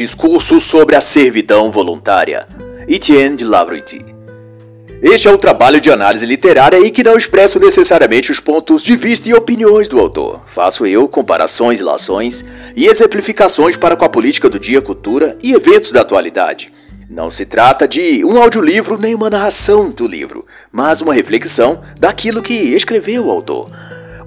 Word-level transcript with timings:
Discurso 0.00 0.58
sobre 0.62 0.96
a 0.96 1.00
servidão 1.00 1.70
voluntária. 1.70 2.48
Etienne 2.88 3.36
de 3.36 3.44
Lavretie. 3.44 4.02
Este 5.02 5.28
é 5.28 5.30
o 5.30 5.36
trabalho 5.36 5.78
de 5.78 5.90
análise 5.90 6.24
literária 6.24 6.80
e 6.80 6.90
que 6.90 7.04
não 7.04 7.18
expresso 7.18 7.60
necessariamente 7.60 8.32
os 8.32 8.40
pontos 8.40 8.82
de 8.82 8.96
vista 8.96 9.28
e 9.28 9.34
opiniões 9.34 9.88
do 9.88 10.00
autor. 10.00 10.42
Faço 10.46 10.86
eu 10.86 11.06
comparações, 11.06 11.80
ilações 11.80 12.42
e 12.74 12.86
exemplificações 12.86 13.76
para 13.76 13.94
com 13.94 14.06
a 14.06 14.08
política 14.08 14.48
do 14.48 14.58
dia, 14.58 14.80
cultura 14.80 15.36
e 15.42 15.52
eventos 15.52 15.92
da 15.92 16.00
atualidade. 16.00 16.72
Não 17.10 17.30
se 17.30 17.44
trata 17.44 17.86
de 17.86 18.24
um 18.24 18.40
audiolivro 18.40 18.98
nem 18.98 19.14
uma 19.14 19.28
narração 19.28 19.90
do 19.90 20.06
livro, 20.06 20.46
mas 20.72 21.02
uma 21.02 21.12
reflexão 21.12 21.78
daquilo 21.98 22.40
que 22.40 22.54
escreveu 22.54 23.26
o 23.26 23.30
autor. 23.30 23.70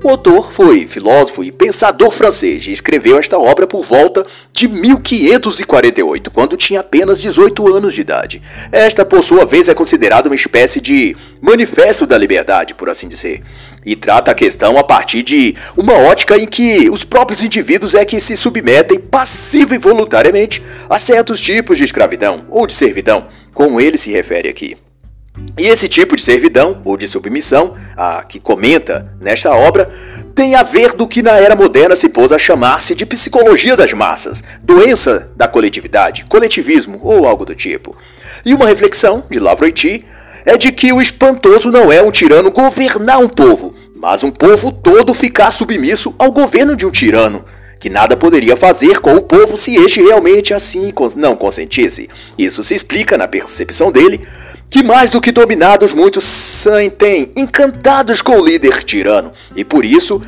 O 0.03 0.09
autor 0.09 0.51
foi 0.51 0.85
filósofo 0.85 1.45
e 1.45 1.49
pensador 1.49 2.11
francês 2.11 2.67
e 2.67 2.73
escreveu 2.73 3.17
esta 3.17 3.39
obra 3.39 3.65
por 3.65 3.81
volta 3.81 4.25
de 4.51 4.67
1548, 4.67 6.29
quando 6.29 6.57
tinha 6.57 6.81
apenas 6.81 7.21
18 7.21 7.73
anos 7.73 7.93
de 7.93 8.01
idade. 8.01 8.41
Esta, 8.69 9.05
por 9.05 9.23
sua 9.23 9.45
vez, 9.45 9.69
é 9.69 9.73
considerada 9.73 10.27
uma 10.27 10.35
espécie 10.35 10.81
de 10.81 11.15
manifesto 11.41 12.05
da 12.05 12.17
liberdade, 12.17 12.73
por 12.73 12.89
assim 12.89 13.07
dizer, 13.07 13.43
e 13.85 13.95
trata 13.95 14.31
a 14.31 14.35
questão 14.35 14.77
a 14.77 14.83
partir 14.83 15.23
de 15.23 15.55
uma 15.77 15.93
ótica 15.93 16.37
em 16.37 16.47
que 16.47 16.89
os 16.89 17.05
próprios 17.05 17.41
indivíduos 17.41 17.95
é 17.95 18.03
que 18.03 18.19
se 18.19 18.35
submetem 18.35 18.99
passiva 18.99 19.73
e 19.73 19.77
voluntariamente 19.77 20.61
a 20.89 20.99
certos 20.99 21.39
tipos 21.39 21.77
de 21.77 21.85
escravidão 21.85 22.45
ou 22.49 22.67
de 22.67 22.73
servidão, 22.73 23.29
como 23.53 23.79
ele 23.79 23.97
se 23.97 24.11
refere 24.11 24.49
aqui. 24.49 24.75
E 25.57 25.67
esse 25.67 25.87
tipo 25.87 26.15
de 26.15 26.21
servidão 26.21 26.81
ou 26.83 26.97
de 26.97 27.07
submissão, 27.07 27.73
a 27.97 28.23
que 28.23 28.39
comenta 28.39 29.13
nesta 29.19 29.51
obra, 29.51 29.89
tem 30.35 30.55
a 30.55 30.63
ver 30.63 30.93
do 30.93 31.07
que 31.07 31.21
na 31.21 31.31
era 31.31 31.55
moderna 31.55 31.95
se 31.95 32.09
pôs 32.09 32.31
a 32.31 32.37
chamar-se 32.37 32.95
de 32.95 33.05
psicologia 33.05 33.75
das 33.75 33.93
massas, 33.93 34.43
doença 34.61 35.31
da 35.35 35.47
coletividade, 35.47 36.25
coletivismo 36.25 36.99
ou 37.03 37.27
algo 37.27 37.45
do 37.45 37.55
tipo. 37.55 37.95
E 38.45 38.53
uma 38.53 38.67
reflexão 38.67 39.23
de 39.29 39.39
Lavroiti 39.39 40.05
é 40.45 40.57
de 40.57 40.71
que 40.71 40.91
o 40.91 41.01
espantoso 41.01 41.71
não 41.71 41.91
é 41.91 42.01
um 42.01 42.11
tirano 42.11 42.51
governar 42.51 43.19
um 43.19 43.29
povo, 43.29 43.73
mas 43.95 44.23
um 44.23 44.31
povo 44.31 44.71
todo 44.71 45.13
ficar 45.13 45.51
submisso 45.51 46.13
ao 46.17 46.31
governo 46.31 46.75
de 46.75 46.85
um 46.85 46.91
tirano 46.91 47.45
que 47.79 47.89
nada 47.89 48.15
poderia 48.15 48.55
fazer 48.55 49.01
com 49.01 49.13
o 49.13 49.21
povo 49.21 49.57
se 49.57 49.75
este 49.75 50.01
realmente 50.01 50.53
assim 50.53 50.93
não 51.17 51.35
consentisse. 51.35 52.09
Isso 52.37 52.63
se 52.63 52.73
explica 52.73 53.17
na 53.17 53.27
percepção 53.27 53.91
dele 53.91 54.25
que 54.73 54.81
mais 54.81 55.11
do 55.11 55.21
que 55.21 55.31
dominados, 55.31 55.93
muitos 55.93 56.23
sentem 56.23 57.31
encantados 57.37 58.23
com 58.23 58.39
o 58.39 58.43
líder 58.43 58.83
tirano, 58.83 59.31
e 59.55 59.63
por 59.63 59.85
isso 59.85 60.19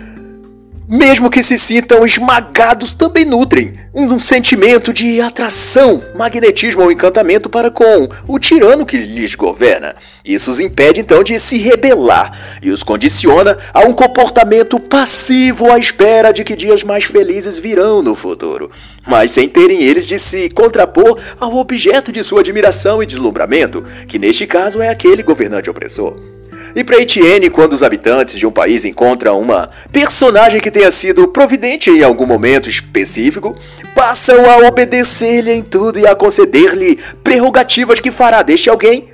mesmo 0.87 1.29
que 1.29 1.41
se 1.41 1.57
sintam 1.57 2.05
esmagados, 2.05 2.93
também 2.93 3.25
nutrem 3.25 3.73
um 3.93 4.19
sentimento 4.19 4.91
de 4.91 5.21
atração, 5.21 6.03
magnetismo 6.13 6.83
ou 6.83 6.91
encantamento 6.91 7.49
para 7.49 7.71
com 7.71 8.07
o 8.27 8.37
tirano 8.37 8.85
que 8.85 8.97
lhes 8.97 9.35
governa. 9.35 9.95
Isso 10.23 10.51
os 10.51 10.59
impede 10.59 10.99
então 10.99 11.23
de 11.23 11.39
se 11.39 11.57
rebelar 11.57 12.37
e 12.61 12.71
os 12.71 12.83
condiciona 12.83 13.57
a 13.73 13.81
um 13.81 13.93
comportamento 13.93 14.79
passivo 14.79 15.71
à 15.71 15.79
espera 15.79 16.31
de 16.31 16.43
que 16.43 16.55
dias 16.55 16.83
mais 16.83 17.05
felizes 17.05 17.57
virão 17.57 18.01
no 18.01 18.15
futuro, 18.15 18.69
mas 19.07 19.31
sem 19.31 19.47
terem 19.47 19.81
eles 19.81 20.07
de 20.07 20.19
se 20.19 20.49
contrapor 20.49 21.17
ao 21.39 21.55
objeto 21.55 22.11
de 22.11 22.23
sua 22.23 22.41
admiração 22.41 23.01
e 23.01 23.05
deslumbramento, 23.05 23.83
que 24.07 24.19
neste 24.19 24.45
caso 24.45 24.81
é 24.81 24.89
aquele 24.89 25.23
governante 25.23 25.69
opressor. 25.69 26.34
E 26.75 26.83
para 26.83 27.01
Etienne, 27.01 27.49
quando 27.49 27.71
os 27.71 27.81
habitantes 27.81 28.37
de 28.37 28.45
um 28.45 28.51
país 28.51 28.83
encontram 28.83 29.39
uma 29.39 29.69
personagem 29.93 30.59
que 30.59 30.69
tenha 30.69 30.91
sido 30.91 31.25
providente 31.29 31.89
em 31.89 32.03
algum 32.03 32.25
momento 32.25 32.69
específico, 32.69 33.55
passam 33.95 34.49
a 34.49 34.67
obedecer-lhe 34.67 35.53
em 35.53 35.63
tudo 35.63 35.97
e 35.99 36.05
a 36.05 36.13
conceder-lhe 36.13 36.99
prerrogativas 37.23 38.01
que 38.01 38.11
fará 38.11 38.41
deste 38.41 38.69
alguém 38.69 39.09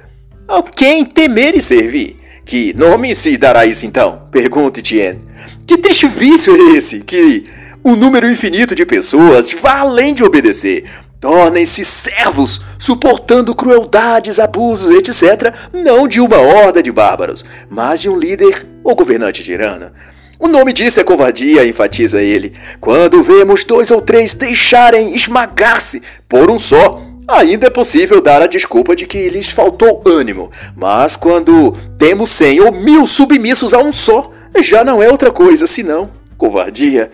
a 0.47 0.63
quem 0.63 1.05
temer 1.05 1.55
e 1.55 1.61
servir. 1.61 2.17
Que 2.43 2.73
nome 2.73 3.13
se 3.13 3.37
dará 3.37 3.65
isso 3.65 3.85
então? 3.85 4.23
Pergunta 4.31 4.79
Etienne. 4.79 5.21
Que 5.67 5.77
triste 5.77 6.07
vício 6.07 6.55
é 6.55 6.75
esse 6.75 7.01
que 7.01 7.45
um 7.85 7.95
número 7.95 8.29
infinito 8.29 8.73
de 8.73 8.85
pessoas 8.85 9.53
vá 9.53 9.79
além 9.79 10.15
de 10.15 10.23
obedecer, 10.23 10.85
Tornem-se 11.21 11.85
servos, 11.85 12.59
suportando 12.79 13.53
crueldades, 13.53 14.39
abusos, 14.39 14.89
etc., 14.89 15.53
não 15.71 16.07
de 16.07 16.19
uma 16.19 16.39
horda 16.39 16.81
de 16.81 16.91
bárbaros, 16.91 17.45
mas 17.69 18.01
de 18.01 18.09
um 18.09 18.17
líder 18.17 18.67
ou 18.83 18.95
governante 18.95 19.43
tirano. 19.43 19.91
O 20.39 20.47
nome 20.47 20.73
disso 20.73 20.99
é 20.99 21.03
covardia, 21.03 21.63
enfatiza 21.63 22.23
ele. 22.23 22.53
Quando 22.79 23.21
vemos 23.21 23.63
dois 23.63 23.91
ou 23.91 24.01
três 24.01 24.33
deixarem 24.33 25.13
esmagar-se 25.13 26.01
por 26.27 26.49
um 26.49 26.57
só, 26.57 26.99
ainda 27.27 27.67
é 27.67 27.69
possível 27.69 28.19
dar 28.19 28.41
a 28.41 28.47
desculpa 28.47 28.95
de 28.95 29.05
que 29.05 29.29
lhes 29.29 29.49
faltou 29.49 30.01
ânimo. 30.07 30.49
Mas 30.75 31.15
quando 31.15 31.77
temos 31.99 32.31
cem 32.31 32.59
ou 32.61 32.71
mil 32.71 33.05
submissos 33.05 33.75
a 33.75 33.77
um 33.77 33.93
só, 33.93 34.31
já 34.59 34.83
não 34.83 35.03
é 35.03 35.07
outra 35.07 35.29
coisa 35.31 35.67
senão 35.67 36.09
covardia. 36.35 37.11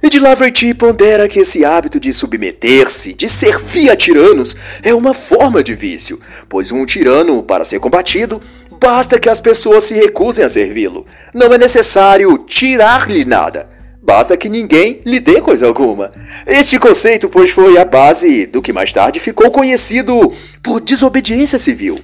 E 0.00 0.08
de 0.08 0.20
Laverty 0.20 0.74
pondera 0.74 1.28
que 1.28 1.40
esse 1.40 1.64
hábito 1.64 1.98
de 1.98 2.12
submeter-se, 2.12 3.14
de 3.14 3.28
servir 3.28 3.90
a 3.90 3.96
tiranos, 3.96 4.56
é 4.82 4.94
uma 4.94 5.12
forma 5.12 5.62
de 5.62 5.74
vício, 5.74 6.20
pois 6.48 6.70
um 6.70 6.86
tirano, 6.86 7.42
para 7.42 7.64
ser 7.64 7.80
combatido, 7.80 8.40
basta 8.80 9.18
que 9.18 9.28
as 9.28 9.40
pessoas 9.40 9.84
se 9.84 9.94
recusem 9.94 10.44
a 10.44 10.48
servi-lo. 10.48 11.04
Não 11.34 11.52
é 11.52 11.58
necessário 11.58 12.38
tirar-lhe 12.38 13.24
nada. 13.24 13.68
Basta 14.00 14.36
que 14.36 14.48
ninguém 14.48 15.02
lhe 15.04 15.18
dê 15.18 15.40
coisa 15.40 15.66
alguma. 15.66 16.10
Este 16.46 16.78
conceito, 16.78 17.28
pois, 17.28 17.50
foi 17.50 17.76
a 17.76 17.84
base 17.84 18.46
do 18.46 18.62
que 18.62 18.72
mais 18.72 18.92
tarde 18.92 19.18
ficou 19.18 19.50
conhecido 19.50 20.32
por 20.62 20.80
desobediência 20.80 21.58
civil. 21.58 21.98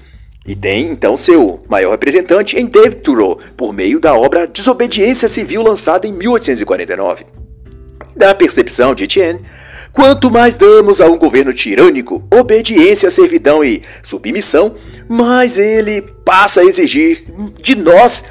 E 0.44 0.54
tem 0.54 0.90
então 0.90 1.16
seu 1.16 1.60
maior 1.68 1.92
representante 1.92 2.58
em 2.58 2.66
David 2.66 2.96
Thoreau, 2.96 3.38
por 3.56 3.72
meio 3.72 3.98
da 4.00 4.14
obra 4.14 4.46
Desobediência 4.46 5.28
Civil 5.28 5.62
lançada 5.62 6.06
em 6.06 6.12
1849 6.12 7.43
da 8.16 8.34
percepção 8.34 8.94
de 8.94 9.04
Etienne, 9.04 9.40
quanto 9.92 10.30
mais 10.30 10.56
damos 10.56 11.00
a 11.00 11.06
um 11.06 11.18
governo 11.18 11.52
tirânico 11.52 12.22
obediência, 12.32 13.10
servidão 13.10 13.64
e 13.64 13.82
submissão, 14.02 14.74
mais 15.08 15.58
ele 15.58 16.02
passa 16.24 16.60
a 16.60 16.64
exigir 16.64 17.24
de 17.62 17.76
nós 17.76 18.24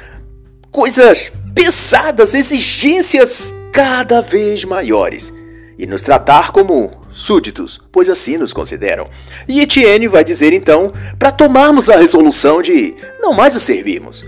coisas 0.70 1.32
pesadas, 1.54 2.34
exigências 2.34 3.54
cada 3.72 4.20
vez 4.20 4.64
maiores, 4.64 5.32
e 5.78 5.86
nos 5.86 6.02
tratar 6.02 6.52
como 6.52 6.90
súditos, 7.10 7.80
pois 7.92 8.08
assim 8.08 8.36
nos 8.36 8.52
consideram. 8.52 9.06
E 9.48 9.60
Etienne 9.60 10.08
vai 10.08 10.24
dizer 10.24 10.52
então 10.52 10.92
para 11.18 11.30
tomarmos 11.30 11.88
a 11.88 11.96
resolução 11.96 12.60
de 12.60 12.94
não 13.20 13.32
mais 13.32 13.54
o 13.54 13.60
servirmos 13.60 14.24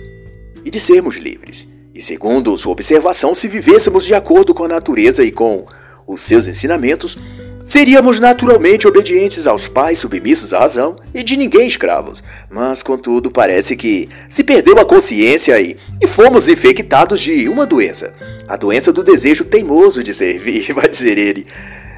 e 0.65 0.71
de 0.71 0.81
sermos 0.81 1.17
livres. 1.17 1.67
E 1.97 2.03
segundo 2.03 2.59
sua 2.59 2.73
observação, 2.73 3.35
se 3.35 3.49
vivêssemos 3.49 4.05
de 4.05 4.15
acordo 4.15 4.53
com 4.53 4.65
a 4.65 4.69
natureza 4.69 5.25
e 5.25 5.33
com 5.33 5.65
os 6.07 6.23
seus 6.23 6.47
ensinamentos, 6.47 7.17
seríamos 7.65 8.21
naturalmente 8.21 8.87
obedientes 8.87 9.47
aos 9.47 9.67
pais, 9.67 9.97
submissos 9.97 10.53
à 10.53 10.59
razão 10.59 10.97
e 11.15 11.23
de 11.23 11.39
ninguém 11.39 11.67
escravos. 11.67 12.23
Mas, 12.51 12.83
contudo, 12.83 13.31
parece 13.31 13.77
que 13.77 14.11
se 14.29 14.45
perdeu 14.45 14.79
a 14.79 14.85
consciência 14.85 15.59
e, 15.59 15.79
e 15.99 16.07
fomos 16.07 16.51
infectados 16.51 17.19
de 17.19 17.49
uma 17.49 17.65
doença. 17.65 18.13
A 18.47 18.59
doença 18.59 18.93
do 18.93 19.03
desejo 19.03 19.45
teimoso 19.45 20.05
de 20.05 20.13
servir, 20.13 20.71
vai 20.77 20.87
dizer 20.87 21.17
ele. 21.17 21.47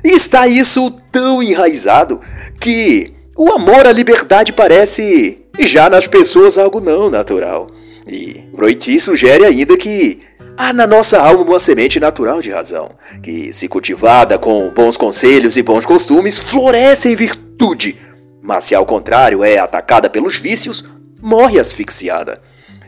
E 0.05 0.13
está 0.13 0.47
isso 0.47 0.93
tão 1.11 1.43
enraizado 1.43 2.21
que 2.61 3.15
o 3.37 3.51
amor 3.51 3.85
à 3.85 3.91
liberdade 3.91 4.53
parece 4.53 5.41
já 5.59 5.91
nas 5.91 6.07
pessoas 6.07 6.57
algo 6.57 6.79
não 6.79 7.11
natural. 7.11 7.69
E 8.09 8.49
Vroiti 8.55 8.99
sugere 8.99 9.45
ainda 9.45 9.77
que 9.77 10.19
há 10.57 10.73
na 10.73 10.87
nossa 10.87 11.21
alma 11.21 11.45
uma 11.45 11.61
semente 11.61 12.01
natural 12.01 12.41
de 12.41 12.51
razão, 12.51 12.89
que, 13.23 13.53
se 13.53 13.69
cultivada 13.69 14.39
com 14.39 14.71
bons 14.71 14.97
conselhos 14.97 15.57
e 15.57 15.63
bons 15.63 15.85
costumes, 15.85 16.39
floresce 16.39 17.11
em 17.11 17.15
virtude, 17.15 17.97
mas 18.43 18.65
se 18.65 18.75
ao 18.75 18.87
contrário 18.87 19.45
é 19.45 19.59
atacada 19.59 20.09
pelos 20.09 20.39
vícios, 20.39 20.85
morre 21.21 21.61
asfixiada. 21.61 22.41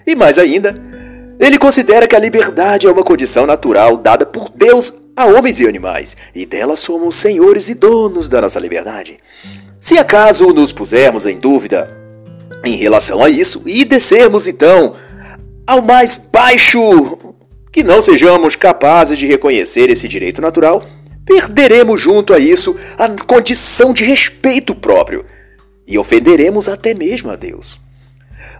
E 0.06 0.16
mais 0.16 0.38
ainda, 0.38 0.74
ele 1.38 1.58
considera 1.58 2.08
que 2.08 2.16
a 2.16 2.18
liberdade 2.18 2.86
é 2.86 2.90
uma 2.90 3.04
condição 3.04 3.46
natural 3.46 3.98
dada 3.98 4.24
por 4.24 4.50
Deus 4.54 4.94
a 5.14 5.26
homens 5.26 5.60
e 5.60 5.68
animais, 5.68 6.16
e 6.34 6.46
dela 6.46 6.76
somos 6.76 7.14
senhores 7.14 7.68
e 7.68 7.74
donos 7.74 8.28
da 8.28 8.40
nossa 8.40 8.58
liberdade. 8.58 9.18
Se 9.78 9.98
acaso 9.98 10.46
nos 10.48 10.72
pusermos 10.72 11.26
em 11.26 11.36
dúvida 11.38 11.94
em 12.64 12.76
relação 12.76 13.22
a 13.22 13.28
isso 13.28 13.62
e 13.66 13.84
descermos 13.84 14.46
então 14.46 14.94
ao 15.70 15.80
mais 15.80 16.16
baixo 16.16 17.16
que 17.70 17.84
não 17.84 18.02
sejamos 18.02 18.56
capazes 18.56 19.16
de 19.16 19.28
reconhecer 19.28 19.88
esse 19.88 20.08
direito 20.08 20.42
natural, 20.42 20.84
perderemos 21.24 22.00
junto 22.00 22.34
a 22.34 22.40
isso 22.40 22.74
a 22.98 23.08
condição 23.24 23.92
de 23.92 24.02
respeito 24.02 24.74
próprio 24.74 25.24
e 25.86 25.96
ofenderemos 25.96 26.68
até 26.68 26.92
mesmo 26.92 27.30
a 27.30 27.36
Deus. 27.36 27.80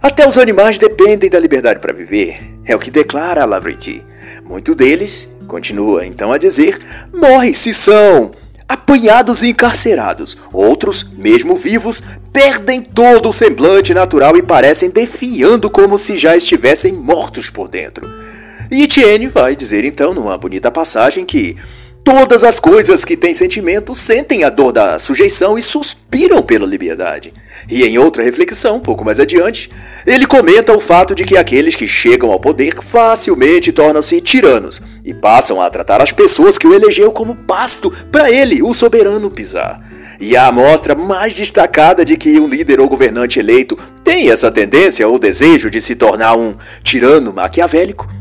Até 0.01 0.25
os 0.25 0.37
animais 0.37 0.79
dependem 0.79 1.29
da 1.29 1.37
liberdade 1.37 1.81
para 1.81 1.91
viver, 1.91 2.39
é 2.63 2.73
o 2.73 2.79
que 2.79 2.89
declara 2.89 3.43
Lavriti. 3.43 4.01
Muitos 4.45 4.73
deles, 4.73 5.29
continua 5.49 6.05
então 6.05 6.31
a 6.31 6.37
dizer, 6.37 6.79
morrem 7.13 7.51
se 7.51 7.73
são 7.73 8.31
apanhados 8.71 9.43
e 9.43 9.49
encarcerados. 9.49 10.37
Outros, 10.53 11.05
mesmo 11.17 11.55
vivos, 11.57 12.01
perdem 12.31 12.81
todo 12.81 13.27
o 13.27 13.33
semblante 13.33 13.93
natural 13.93 14.37
e 14.37 14.41
parecem 14.41 14.89
defiando 14.89 15.69
como 15.69 15.97
se 15.97 16.15
já 16.15 16.37
estivessem 16.37 16.93
mortos 16.93 17.49
por 17.49 17.67
dentro. 17.67 18.09
E 18.71 18.83
Etienne 18.83 19.27
vai 19.27 19.57
dizer 19.57 19.83
então, 19.83 20.13
numa 20.13 20.37
bonita 20.37 20.71
passagem, 20.71 21.25
que 21.25 21.57
todas 22.03 22.43
as 22.43 22.59
coisas 22.59 23.05
que 23.05 23.15
têm 23.15 23.33
sentimento 23.33 23.95
sentem 23.95 24.43
a 24.43 24.49
dor 24.49 24.71
da 24.71 24.99
sujeição 24.99 25.57
e 25.57 25.61
suspiram 25.61 26.41
pela 26.41 26.65
liberdade. 26.65 27.33
E 27.69 27.83
em 27.83 27.97
outra 27.97 28.23
reflexão, 28.23 28.79
pouco 28.79 29.05
mais 29.05 29.19
adiante, 29.19 29.69
ele 30.05 30.25
comenta 30.25 30.73
o 30.73 30.79
fato 30.79 31.13
de 31.13 31.23
que 31.23 31.37
aqueles 31.37 31.75
que 31.75 31.87
chegam 31.87 32.31
ao 32.31 32.39
poder 32.39 32.75
facilmente 32.81 33.71
tornam-se 33.71 34.19
tiranos 34.21 34.81
e 35.05 35.13
passam 35.13 35.61
a 35.61 35.69
tratar 35.69 36.01
as 36.01 36.11
pessoas 36.11 36.57
que 36.57 36.67
o 36.67 36.73
elegeu 36.73 37.11
como 37.11 37.35
pasto 37.35 37.91
para 38.11 38.31
ele, 38.31 38.61
o 38.61 38.73
soberano, 38.73 39.29
pisar. 39.29 39.81
E 40.19 40.35
a 40.37 40.47
amostra 40.47 40.93
mais 40.93 41.33
destacada 41.33 42.05
de 42.05 42.15
que 42.15 42.39
um 42.39 42.47
líder 42.47 42.79
ou 42.79 42.87
governante 42.87 43.39
eleito 43.39 43.77
tem 44.03 44.29
essa 44.29 44.51
tendência 44.51 45.07
ou 45.07 45.17
desejo 45.17 45.69
de 45.69 45.81
se 45.81 45.95
tornar 45.95 46.35
um 46.35 46.55
tirano 46.83 47.33
maquiavélico 47.33 48.20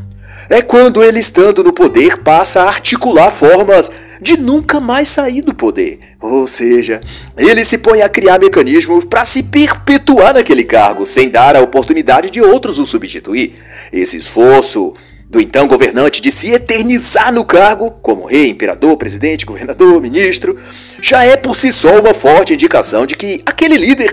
é 0.51 0.61
quando 0.61 1.03
ele, 1.05 1.21
estando 1.21 1.63
no 1.63 1.73
poder, 1.73 2.19
passa 2.19 2.63
a 2.63 2.67
articular 2.67 3.31
formas 3.31 3.91
de 4.21 4.37
nunca 4.37 4.81
mais 4.81 5.07
sair 5.07 5.43
do 5.43 5.55
poder. 5.55 6.01
Ou 6.21 6.47
seja, 6.49 7.01
ele 7.39 7.65
se 7.65 7.79
põe 7.79 8.03
a 8.03 8.09
criar 8.09 8.41
mecanismos 8.41 9.05
para 9.05 9.25
se 9.25 9.45
perpetuar 9.45 10.35
naquele 10.35 10.65
cargo, 10.65 11.07
sem 11.07 11.31
dar 11.31 11.55
a 11.55 11.61
oportunidade 11.61 12.31
de 12.31 12.43
outros 12.43 12.81
o 12.81 12.85
substituir. 12.85 13.55
Esse 13.93 14.17
esforço 14.17 14.93
do 15.31 15.41
então 15.41 15.69
governante 15.69 16.21
de 16.21 16.33
se 16.33 16.51
eternizar 16.51 17.33
no 17.33 17.45
cargo, 17.45 17.93
como 18.03 18.27
rei, 18.27 18.49
imperador, 18.49 18.97
presidente, 18.97 19.47
governador, 19.47 20.03
ministro, 20.03 20.59
já 21.01 21.25
é 21.25 21.37
por 21.37 21.55
si 21.55 21.73
só 21.73 22.01
uma 22.01 22.13
forte 22.13 22.55
indicação 22.55 23.07
de 23.07 23.15
que 23.15 23.41
aquele 23.47 23.77
líder 23.77 24.11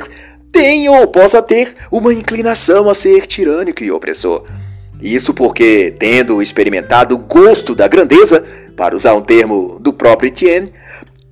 tem 0.51 0.87
ou 0.87 1.07
possa 1.07 1.41
ter 1.41 1.73
uma 1.91 2.13
inclinação 2.13 2.87
a 2.87 2.93
ser 2.93 3.25
tirânico 3.25 3.83
e 3.83 3.91
opressor. 3.91 4.43
Isso 5.01 5.33
porque, 5.33 5.95
tendo 5.99 6.41
experimentado 6.41 7.15
o 7.15 7.19
gosto 7.19 7.75
da 7.75 7.87
grandeza, 7.87 8.43
para 8.75 8.95
usar 8.95 9.13
um 9.13 9.21
termo 9.21 9.77
do 9.79 9.93
próprio 9.93 10.29
Etienne, 10.29 10.73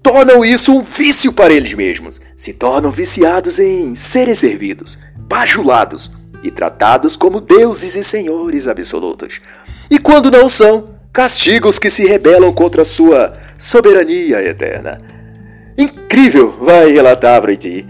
tornam 0.01 0.45
isso 0.45 0.71
um 0.71 0.81
vício 0.81 1.33
para 1.33 1.53
eles 1.53 1.73
mesmos. 1.73 2.21
Se 2.37 2.53
tornam 2.53 2.91
viciados 2.91 3.59
em 3.59 3.95
serem 3.95 4.35
servidos, 4.35 4.99
bajulados 5.15 6.15
e 6.43 6.51
tratados 6.51 7.15
como 7.15 7.41
deuses 7.41 7.95
e 7.95 8.03
senhores 8.03 8.67
absolutos. 8.67 9.41
E 9.89 9.97
quando 9.97 10.29
não 10.29 10.47
são, 10.47 10.95
castigos 11.11 11.79
que 11.79 11.89
se 11.89 12.05
rebelam 12.05 12.53
contra 12.53 12.85
sua 12.85 13.33
soberania 13.57 14.43
eterna. 14.43 15.01
Incrível, 15.77 16.55
vai 16.59 16.91
relatar 16.91 17.41
Brady. 17.41 17.87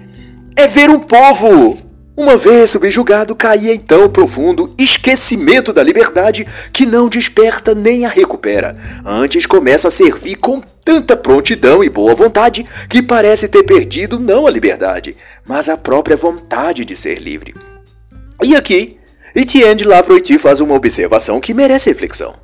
É 0.55 0.67
ver 0.67 0.89
um 0.89 0.99
povo 0.99 1.77
uma 2.17 2.37
vez 2.37 2.69
subjugado, 2.69 3.35
caía 3.35 3.73
então 3.73 4.09
profundo 4.09 4.73
esquecimento 4.77 5.73
da 5.73 5.83
liberdade 5.83 6.47
que 6.71 6.85
não 6.85 7.09
desperta 7.09 7.75
nem 7.75 8.05
a 8.05 8.09
recupera. 8.09 8.77
Antes 9.05 9.45
começa 9.45 9.89
a 9.89 9.91
servir 9.91 10.35
com 10.35 10.61
tanta 10.83 11.17
prontidão 11.17 11.83
e 11.83 11.89
boa 11.89 12.15
vontade 12.15 12.65
que 12.87 13.03
parece 13.03 13.49
ter 13.49 13.63
perdido 13.63 14.17
não 14.17 14.47
a 14.47 14.51
liberdade, 14.51 15.17
mas 15.45 15.67
a 15.67 15.75
própria 15.75 16.15
vontade 16.15 16.85
de 16.85 16.95
ser 16.95 17.19
livre. 17.19 17.53
E 18.41 18.55
aqui, 18.55 18.97
Etienne 19.35 19.83
Lavroiti 19.83 20.37
faz 20.37 20.61
uma 20.61 20.75
observação 20.75 21.41
que 21.41 21.53
merece 21.53 21.89
reflexão. 21.89 22.35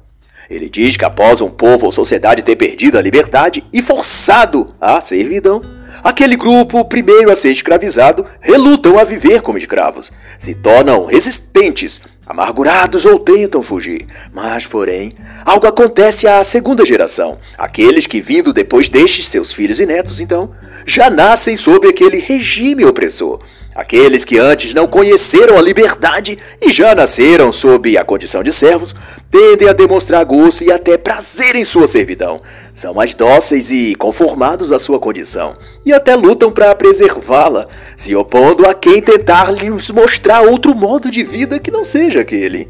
Ele 0.50 0.69
diz 0.69 0.97
que 0.97 1.06
após 1.06 1.39
um 1.39 1.50
povo 1.50 1.85
ou 1.85 1.91
sociedade 1.94 2.44
ter 2.44 2.57
perdido 2.57 2.97
a 2.97 3.01
liberdade 3.01 3.63
e 3.71 3.81
forçado 3.81 4.75
a 4.81 5.00
servidão, 5.00 5.62
Aquele 6.03 6.36
grupo, 6.36 6.83
primeiro 6.86 7.31
a 7.31 7.36
ser 7.36 7.51
escravizado, 7.51 8.25
relutam 8.39 8.98
a 8.98 9.03
viver 9.03 9.42
como 9.42 9.57
escravos, 9.57 10.12
se 10.38 10.56
tornam 10.56 11.06
resistentes, 11.06 12.01
amargurados 12.25 13.06
ou 13.06 13.19
tentam 13.19 13.62
fugir. 13.62 14.07
Mas, 14.33 14.65
porém, 14.65 15.13
algo 15.45 15.68
acontece 15.68 16.27
à 16.27 16.44
segunda 16.44 16.86
geração. 16.86 17.38
Aqueles 17.57 18.07
que, 18.07 18.19
vindo 18.19 18.53
depois 18.53 18.89
destes 18.89 19.25
seus 19.25 19.53
filhos 19.53 19.80
e 19.80 19.86
netos, 19.86 20.19
então, 20.19 20.51
já 20.86 21.09
nascem 21.09 21.56
sob 21.56 21.88
aquele 21.88 22.18
regime 22.18 22.83
opressor. 22.86 23.42
Aqueles 23.73 24.25
que 24.25 24.38
antes 24.38 24.73
não 24.73 24.85
conheceram 24.85 25.57
a 25.57 25.62
liberdade 25.62 26.38
e 26.62 26.69
já 26.69 26.94
nasceram 26.94 27.53
sob 27.53 27.97
a 27.97 28.03
condição 28.03 28.44
de 28.44 28.51
servos, 28.51 28.94
tendem 29.29 29.69
a 29.69 29.73
demonstrar 29.73 30.25
gosto 30.25 30.62
e 30.62 30.71
até 30.71 30.97
prazer 30.97 31.56
em 31.56 31.63
sua 31.63 31.88
servidão. 31.88 32.41
São 32.73 32.94
mais 32.94 33.13
dóceis 33.13 33.71
e 33.71 33.95
conformados 33.95 34.73
à 34.73 34.79
sua 34.79 35.00
condição, 35.00 35.56
e 35.85 35.94
até 35.94 36.15
lutam 36.15 36.51
para 36.51 36.75
preservá-la, 36.75 37.65
se 37.95 38.13
opondo 38.13 38.68
a 38.68 38.73
quem 38.73 39.01
tentar 39.01 39.51
lhes 39.51 39.89
mostrar 39.89 40.41
outro 40.41 40.75
modo 40.75 41.09
de 41.09 41.24
vida 41.24 41.57
que 41.57 41.71
não 41.71 41.85
seja 41.85 42.19
aquele. 42.19 42.67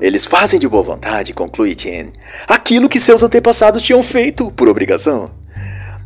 Eles 0.00 0.24
fazem 0.24 0.60
de 0.60 0.68
boa 0.68 0.82
vontade, 0.82 1.32
conclui 1.32 1.72
Etienne, 1.72 2.12
aquilo 2.46 2.88
que 2.88 3.00
seus 3.00 3.22
antepassados 3.22 3.82
tinham 3.82 4.02
feito 4.02 4.50
por 4.52 4.68
obrigação. 4.68 5.30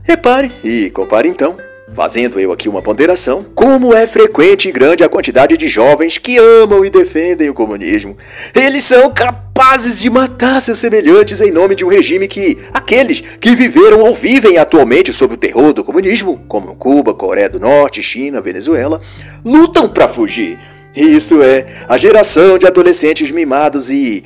Repare 0.03 0.51
e 0.65 0.89
compare 0.91 1.29
então 1.29 1.70
Fazendo 1.93 2.39
eu 2.39 2.53
aqui 2.53 2.69
uma 2.69 2.81
ponderação, 2.81 3.45
como 3.55 3.93
é 3.93 4.07
frequente 4.07 4.69
e 4.69 4.73
grande 4.73 5.03
a 5.03 5.09
quantidade 5.09 5.57
de 5.57 5.67
jovens 5.67 6.19
que 6.19 6.39
amam 6.39 6.85
e 6.85 6.91
defendem 6.91 7.51
o 7.51 7.55
comunismo. 7.55 8.17
Eles 8.55 8.85
são 8.85 9.11
capazes 9.11 10.01
de 10.01 10.09
matar 10.09 10.63
seus 10.63 10.79
semelhantes 10.79 11.41
em 11.41 11.51
nome 11.51 11.75
de 11.75 11.85
um 11.85 11.89
regime 11.89 12.29
que 12.29 12.59
aqueles 12.73 13.21
que 13.21 13.57
viveram 13.57 14.03
ou 14.03 14.15
vivem 14.15 14.57
atualmente 14.57 15.13
sob 15.13 15.35
o 15.35 15.37
terror 15.37 15.73
do 15.73 15.83
comunismo, 15.83 16.41
como 16.47 16.77
Cuba, 16.77 17.13
Coreia 17.13 17.51
do 17.51 17.59
Norte, 17.59 18.03
China, 18.03 18.41
Venezuela, 18.41 19.01
lutam 19.45 19.89
para 19.89 20.07
fugir. 20.07 20.59
Isso 20.95 21.43
é 21.43 21.67
a 21.89 21.97
geração 21.97 22.57
de 22.57 22.67
adolescentes 22.67 23.33
mimados 23.33 23.91
e 23.91 24.25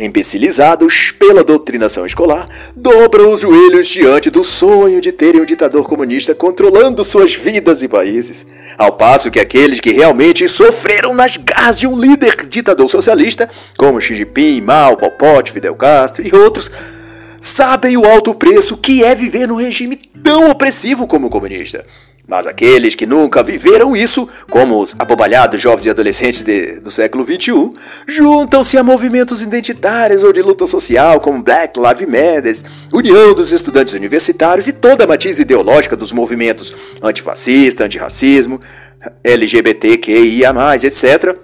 imbecilizados 0.00 1.12
pela 1.12 1.44
doutrinação 1.44 2.06
escolar, 2.06 2.48
dobram 2.74 3.32
os 3.32 3.40
joelhos 3.40 3.86
diante 3.88 4.30
do 4.30 4.42
sonho 4.42 5.00
de 5.00 5.12
terem 5.12 5.40
um 5.40 5.44
ditador 5.44 5.86
comunista 5.86 6.34
controlando 6.34 7.04
suas 7.04 7.34
vidas 7.34 7.82
e 7.82 7.88
países, 7.88 8.46
ao 8.78 8.92
passo 8.92 9.30
que 9.30 9.38
aqueles 9.38 9.80
que 9.80 9.90
realmente 9.90 10.48
sofreram 10.48 11.14
nas 11.14 11.36
garras 11.36 11.78
de 11.78 11.86
um 11.86 11.98
líder 11.98 12.34
ditador 12.46 12.88
socialista, 12.88 13.48
como 13.76 14.00
Xi 14.00 14.14
Jinping, 14.14 14.60
Mao, 14.62 14.96
Pol 14.96 15.42
Fidel 15.46 15.74
Castro 15.74 16.26
e 16.26 16.34
outros, 16.34 16.70
sabem 17.40 17.96
o 17.96 18.04
alto 18.04 18.34
preço 18.34 18.76
que 18.76 19.04
é 19.04 19.14
viver 19.14 19.46
num 19.46 19.56
regime 19.56 19.96
tão 20.22 20.50
opressivo 20.50 21.06
como 21.06 21.26
o 21.26 21.30
comunista. 21.30 21.84
Mas 22.30 22.46
aqueles 22.46 22.94
que 22.94 23.06
nunca 23.06 23.42
viveram 23.42 23.96
isso, 23.96 24.28
como 24.48 24.80
os 24.80 24.94
abobalhados 24.96 25.60
jovens 25.60 25.86
e 25.86 25.90
adolescentes 25.90 26.42
de, 26.42 26.78
do 26.78 26.88
século 26.88 27.24
XXI, 27.24 27.70
juntam-se 28.06 28.78
a 28.78 28.84
movimentos 28.84 29.42
identitários 29.42 30.22
ou 30.22 30.32
de 30.32 30.40
luta 30.40 30.64
social, 30.64 31.20
como 31.20 31.42
Black 31.42 31.76
Lives 31.76 32.08
Matter, 32.08 32.56
União 32.92 33.34
dos 33.34 33.50
Estudantes 33.50 33.94
Universitários 33.94 34.68
e 34.68 34.72
toda 34.72 35.02
a 35.02 35.06
matiz 35.08 35.40
ideológica 35.40 35.96
dos 35.96 36.12
movimentos 36.12 36.72
antifascista, 37.02 37.86
antirracismo, 37.86 38.60
LGBTQIA, 39.24 40.54
etc., 40.76 41.36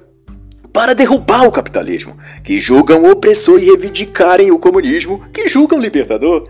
para 0.73 0.95
derrubar 0.95 1.49
o 1.49 1.51
capitalismo, 1.51 2.17
que 2.45 2.61
julgam 2.61 3.11
opressor 3.11 3.59
e 3.59 3.65
reivindicarem 3.65 4.53
o 4.53 4.59
comunismo, 4.59 5.21
que 5.33 5.49
julgam 5.49 5.81
libertador. 5.81 6.47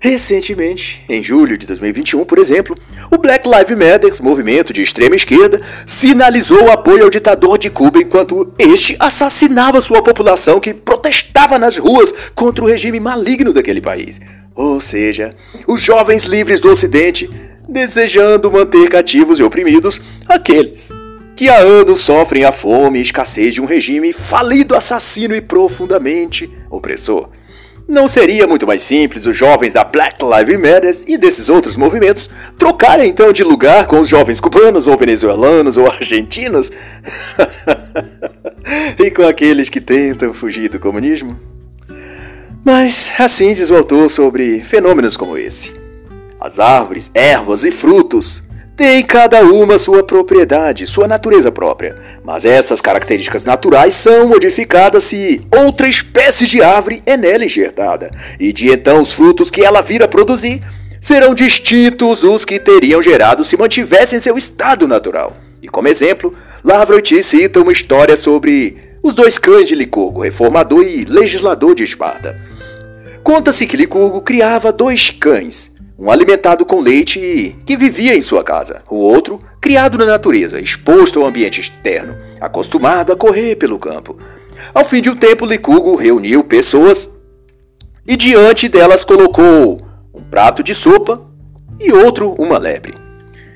Recentemente, 0.00 1.04
em 1.08 1.22
julho 1.22 1.58
de 1.58 1.66
2021, 1.66 2.24
por 2.24 2.38
exemplo, 2.38 2.76
o 3.10 3.18
Black 3.18 3.48
Lives 3.48 3.76
Matter, 3.76 4.22
movimento 4.22 4.72
de 4.72 4.82
extrema 4.82 5.16
esquerda, 5.16 5.60
sinalizou 5.86 6.64
o 6.64 6.70
apoio 6.70 7.04
ao 7.04 7.10
ditador 7.10 7.58
de 7.58 7.68
Cuba 7.68 8.00
enquanto 8.00 8.52
este 8.58 8.96
assassinava 9.00 9.80
sua 9.80 10.02
população 10.02 10.60
que 10.60 10.72
protestava 10.72 11.58
nas 11.58 11.76
ruas 11.76 12.30
contra 12.34 12.64
o 12.64 12.68
regime 12.68 13.00
maligno 13.00 13.52
daquele 13.52 13.80
país. 13.80 14.20
Ou 14.54 14.80
seja, 14.80 15.30
os 15.66 15.82
jovens 15.82 16.24
livres 16.24 16.60
do 16.60 16.70
Ocidente 16.70 17.28
desejando 17.68 18.50
manter 18.50 18.88
cativos 18.88 19.40
e 19.40 19.42
oprimidos 19.42 20.00
aqueles 20.28 20.92
que 21.38 21.48
há 21.48 21.58
anos 21.58 22.00
sofrem 22.00 22.44
a 22.44 22.50
fome 22.50 22.98
e 22.98 23.02
escassez 23.02 23.54
de 23.54 23.60
um 23.60 23.64
regime 23.64 24.12
falido, 24.12 24.74
assassino 24.74 25.36
e 25.36 25.40
profundamente 25.40 26.50
opressor. 26.68 27.28
Não 27.88 28.06
seria 28.06 28.46
muito 28.46 28.66
mais 28.66 28.82
simples 28.82 29.24
os 29.24 29.34
jovens 29.34 29.72
da 29.72 29.82
Black 29.82 30.18
Lives 30.22 30.60
Matter 30.60 30.94
e 31.06 31.16
desses 31.16 31.48
outros 31.48 31.74
movimentos 31.74 32.28
trocarem 32.58 33.08
então 33.08 33.32
de 33.32 33.42
lugar 33.42 33.86
com 33.86 33.98
os 33.98 34.08
jovens 34.08 34.40
cubanos 34.40 34.86
ou 34.86 34.98
venezuelanos 34.98 35.78
ou 35.78 35.86
argentinos? 35.86 36.70
e 39.02 39.10
com 39.10 39.22
aqueles 39.22 39.70
que 39.70 39.80
tentam 39.80 40.34
fugir 40.34 40.68
do 40.68 40.78
comunismo? 40.78 41.40
Mas 42.62 43.10
assim 43.18 43.54
diz 43.54 43.70
o 43.70 43.76
autor 43.76 44.10
sobre 44.10 44.62
fenômenos 44.62 45.16
como 45.16 45.38
esse. 45.38 45.74
As 46.38 46.60
árvores, 46.60 47.10
ervas 47.14 47.64
e 47.64 47.70
frutos 47.70 48.42
tem 48.78 49.02
cada 49.02 49.42
uma 49.42 49.76
sua 49.76 50.04
propriedade, 50.04 50.86
sua 50.86 51.08
natureza 51.08 51.50
própria, 51.50 51.96
mas 52.24 52.46
essas 52.46 52.80
características 52.80 53.42
naturais 53.42 53.92
são 53.92 54.28
modificadas 54.28 55.02
se 55.02 55.40
outra 55.50 55.88
espécie 55.88 56.46
de 56.46 56.62
árvore 56.62 57.02
é 57.04 57.16
nela 57.16 57.44
enxertada, 57.44 58.08
e 58.38 58.52
de 58.52 58.70
então 58.70 59.00
os 59.00 59.12
frutos 59.12 59.50
que 59.50 59.64
ela 59.64 59.82
vira 59.82 60.06
produzir 60.06 60.62
serão 61.00 61.34
distintos 61.34 62.20
dos 62.20 62.44
que 62.44 62.60
teriam 62.60 63.02
gerado 63.02 63.42
se 63.42 63.56
mantivessem 63.56 64.20
seu 64.20 64.38
estado 64.38 64.86
natural. 64.86 65.36
E 65.60 65.68
como 65.68 65.88
exemplo, 65.88 66.32
Lavroiti 66.62 67.20
cita 67.20 67.60
uma 67.60 67.72
história 67.72 68.16
sobre 68.16 68.76
os 69.02 69.12
dois 69.12 69.38
cães 69.38 69.66
de 69.66 69.74
Licurgo, 69.74 70.22
reformador 70.22 70.84
e 70.84 71.04
legislador 71.04 71.74
de 71.74 71.82
Esparta. 71.82 72.40
Conta-se 73.24 73.66
que 73.66 73.76
Licurgo 73.76 74.20
criava 74.20 74.70
dois 74.70 75.10
cães, 75.10 75.72
um 75.98 76.10
alimentado 76.10 76.64
com 76.64 76.80
leite 76.80 77.58
que 77.66 77.76
vivia 77.76 78.14
em 78.14 78.22
sua 78.22 78.44
casa, 78.44 78.82
o 78.88 78.96
outro 78.96 79.42
criado 79.60 79.98
na 79.98 80.06
natureza, 80.06 80.60
exposto 80.60 81.20
ao 81.20 81.26
ambiente 81.26 81.60
externo, 81.60 82.16
acostumado 82.40 83.12
a 83.12 83.16
correr 83.16 83.56
pelo 83.56 83.80
campo. 83.80 84.16
Ao 84.72 84.84
fim 84.84 85.02
de 85.02 85.10
um 85.10 85.16
tempo, 85.16 85.44
Licurgo 85.44 85.96
reuniu 85.96 86.44
pessoas 86.44 87.12
e 88.06 88.16
diante 88.16 88.68
delas 88.68 89.04
colocou 89.04 89.82
um 90.14 90.22
prato 90.22 90.62
de 90.62 90.72
sopa 90.72 91.20
e 91.80 91.92
outro 91.92 92.30
uma 92.38 92.58
lebre. 92.58 92.94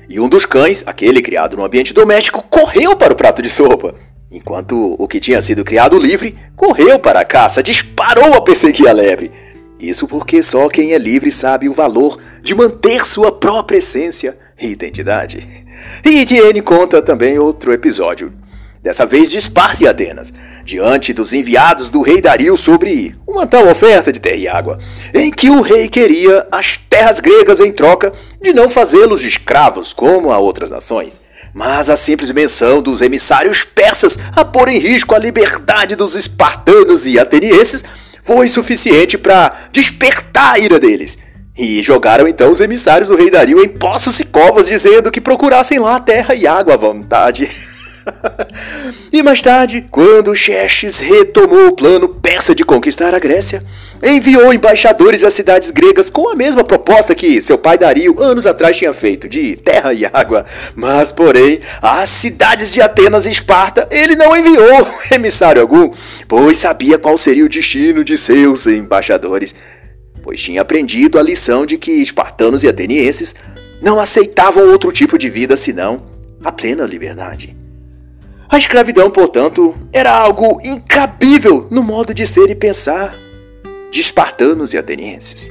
E 0.09 0.19
um 0.19 0.27
dos 0.27 0.45
cães, 0.45 0.83
aquele 0.85 1.21
criado 1.21 1.55
no 1.55 1.63
ambiente 1.63 1.93
doméstico, 1.93 2.43
correu 2.49 2.93
para 2.95 3.13
o 3.13 3.15
prato 3.15 3.41
de 3.41 3.49
sopa, 3.49 3.95
enquanto 4.29 4.95
o 4.99 5.07
que 5.07 5.19
tinha 5.19 5.41
sido 5.41 5.63
criado 5.63 5.97
livre 5.97 6.35
correu 6.57 6.99
para 6.99 7.21
a 7.21 7.25
caça, 7.25 7.63
disparou 7.63 8.33
a 8.33 8.41
perseguir 8.41 8.87
a 8.89 8.91
lebre. 8.91 9.31
Isso 9.79 10.07
porque 10.07 10.41
só 10.41 10.69
quem 10.69 10.93
é 10.93 10.97
livre 10.97 11.31
sabe 11.31 11.67
o 11.67 11.73
valor 11.73 12.19
de 12.41 12.55
manter 12.55 13.05
sua 13.05 13.31
própria 13.31 13.77
essência 13.77 14.37
e 14.59 14.67
identidade. 14.67 15.47
E 16.05 16.21
Etienne 16.21 16.61
conta 16.61 17.01
também 17.01 17.37
outro 17.37 17.73
episódio, 17.73 18.31
dessa 18.81 19.05
vez 19.05 19.31
de 19.31 19.37
Esparta 19.37 19.83
e 19.83 19.87
Atenas, 19.87 20.31
diante 20.63 21.13
dos 21.13 21.33
enviados 21.33 21.89
do 21.89 22.01
rei 22.01 22.21
Dario 22.21 22.55
sobre 22.55 23.15
uma 23.27 23.47
tal 23.47 23.67
oferta 23.67 24.11
de 24.11 24.19
terra 24.19 24.35
e 24.35 24.47
água, 24.47 24.79
em 25.13 25.31
que 25.31 25.49
o 25.49 25.61
rei 25.61 25.87
queria 25.87 26.47
as 26.51 26.77
terras 26.77 27.19
gregas 27.19 27.59
em 27.59 27.71
troca 27.71 28.11
de 28.41 28.53
não 28.53 28.69
fazê-los 28.69 29.23
escravos 29.23 29.93
como 29.93 30.31
a 30.31 30.37
outras 30.37 30.69
nações. 30.69 31.19
Mas 31.53 31.89
a 31.89 31.95
simples 31.95 32.31
menção 32.31 32.81
dos 32.81 33.01
emissários 33.01 33.63
persas 33.63 34.17
a 34.35 34.45
pôr 34.45 34.69
em 34.69 34.79
risco 34.79 35.13
a 35.13 35.19
liberdade 35.19 35.95
dos 35.95 36.15
espartanos 36.15 37.05
e 37.05 37.19
atenienses 37.19 37.83
foi 38.23 38.47
suficiente 38.47 39.17
para 39.17 39.51
despertar 39.71 40.53
a 40.53 40.59
ira 40.59 40.79
deles. 40.79 41.17
E 41.55 41.83
jogaram 41.83 42.27
então 42.27 42.49
os 42.49 42.61
emissários 42.61 43.09
do 43.09 43.15
rei 43.15 43.29
Dario 43.29 43.63
em 43.63 43.69
poços 43.69 44.19
e 44.19 44.25
covas, 44.25 44.67
dizendo 44.67 45.11
que 45.11 45.21
procurassem 45.21 45.77
lá 45.77 45.99
terra 45.99 46.33
e 46.33 46.47
água 46.47 46.73
à 46.73 46.77
vontade. 46.77 47.47
e 49.11 49.23
mais 49.23 49.41
tarde, 49.41 49.85
quando 49.89 50.35
Xerxes 50.35 50.99
retomou 50.99 51.67
o 51.67 51.75
plano 51.75 52.07
persa 52.07 52.53
de 52.53 52.63
conquistar 52.63 53.13
a 53.13 53.19
Grécia, 53.19 53.63
enviou 54.01 54.53
embaixadores 54.53 55.23
às 55.23 55.33
cidades 55.33 55.71
gregas 55.71 56.09
com 56.09 56.29
a 56.29 56.35
mesma 56.35 56.63
proposta 56.63 57.15
que 57.15 57.41
seu 57.41 57.57
pai 57.57 57.77
Dario 57.77 58.21
anos 58.21 58.45
atrás 58.45 58.77
tinha 58.77 58.93
feito, 58.93 59.29
de 59.29 59.55
terra 59.55 59.93
e 59.93 60.05
água. 60.05 60.45
Mas, 60.75 61.11
porém, 61.11 61.59
às 61.81 62.09
cidades 62.09 62.73
de 62.73 62.81
Atenas 62.81 63.25
e 63.25 63.29
Esparta, 63.29 63.87
ele 63.89 64.15
não 64.15 64.35
enviou 64.35 64.87
emissário 65.11 65.61
algum, 65.61 65.91
pois 66.27 66.57
sabia 66.57 66.97
qual 66.97 67.17
seria 67.17 67.45
o 67.45 67.49
destino 67.49 68.03
de 68.03 68.17
seus 68.17 68.67
embaixadores. 68.67 69.55
Pois 70.21 70.41
tinha 70.41 70.61
aprendido 70.61 71.19
a 71.19 71.23
lição 71.23 71.65
de 71.65 71.77
que 71.77 71.91
espartanos 71.91 72.63
e 72.63 72.67
atenienses 72.67 73.35
não 73.81 73.99
aceitavam 73.99 74.69
outro 74.69 74.91
tipo 74.91 75.17
de 75.17 75.29
vida 75.29 75.57
senão 75.57 76.05
a 76.43 76.51
plena 76.51 76.85
liberdade. 76.85 77.62
A 78.53 78.57
escravidão, 78.59 79.09
portanto, 79.09 79.75
era 79.91 80.11
algo 80.11 80.61
incabível 80.63 81.67
no 81.71 81.81
modo 81.81 82.13
de 82.13 82.23
ser 82.27 82.51
e 82.51 82.55
pensar 82.55 83.17
de 83.89 83.99
espartanos 83.99 84.75
e 84.75 84.77
atenienses. 84.77 85.49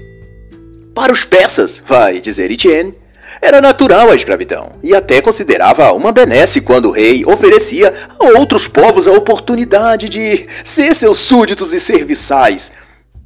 Para 0.95 1.13
os 1.13 1.25
persas, 1.25 1.83
vai 1.85 2.21
dizer 2.21 2.49
Etienne, 2.53 2.95
era 3.41 3.61
natural 3.61 4.09
a 4.09 4.15
escravidão 4.15 4.75
e 4.85 4.95
até 4.95 5.21
considerava 5.21 5.93
uma 5.93 6.13
benesse 6.13 6.61
quando 6.61 6.91
o 6.91 6.93
rei 6.93 7.25
oferecia 7.25 7.93
a 8.21 8.39
outros 8.39 8.69
povos 8.69 9.09
a 9.09 9.13
oportunidade 9.15 10.09
de 10.09 10.47
ser 10.65 10.95
seus 10.95 11.19
súditos 11.19 11.73
e 11.73 11.81
serviçais. 11.81 12.71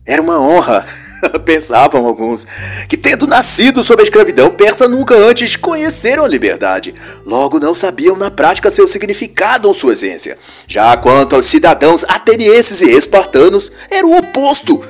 Era 0.06 0.22
uma 0.22 0.40
honra 0.40 0.86
Pensavam 1.44 2.06
alguns 2.06 2.46
que, 2.88 2.96
tendo 2.96 3.26
nascido 3.26 3.82
sob 3.82 4.02
a 4.02 4.04
escravidão 4.04 4.50
persa, 4.50 4.88
nunca 4.88 5.14
antes 5.14 5.56
conheceram 5.56 6.24
a 6.24 6.28
liberdade. 6.28 6.94
Logo, 7.24 7.58
não 7.58 7.74
sabiam 7.74 8.16
na 8.16 8.30
prática 8.30 8.70
seu 8.70 8.86
significado 8.86 9.68
ou 9.68 9.74
sua 9.74 9.92
essência. 9.92 10.36
Já 10.66 10.96
quanto 10.96 11.36
aos 11.36 11.46
cidadãos 11.46 12.04
atenienses 12.08 12.82
e 12.82 12.90
espartanos, 12.90 13.72
era 13.90 14.06
o 14.06 14.16
oposto. 14.16 14.82